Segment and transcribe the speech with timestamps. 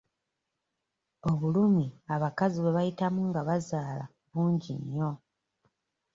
[1.29, 5.11] Obulumi abakazi bwe bayitamu nga bazaala bungi nnyo.